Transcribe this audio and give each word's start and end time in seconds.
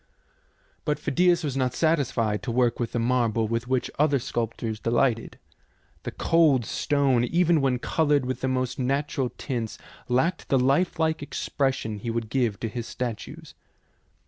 But 0.83 0.97
Phidias 0.97 1.43
was 1.43 1.55
not 1.55 1.75
satisfied 1.75 2.41
to 2.41 2.51
work 2.51 2.79
with 2.79 2.93
the 2.93 2.97
marble 2.97 3.47
with 3.47 3.67
which 3.67 3.91
other 3.99 4.17
sculptors 4.17 4.79
delighted. 4.79 5.37
The 6.01 6.11
cold 6.11 6.65
stone, 6.65 7.23
even 7.25 7.61
when 7.61 7.77
coloured 7.77 8.25
with 8.25 8.41
the 8.41 8.47
most 8.47 8.79
natural 8.79 9.29
tints, 9.37 9.77
lacked 10.09 10.49
the 10.49 10.57
lifelike 10.57 11.21
expression 11.21 11.99
he 11.99 12.09
would 12.09 12.31
give 12.31 12.59
to 12.61 12.67
his 12.67 12.87
statues. 12.87 13.53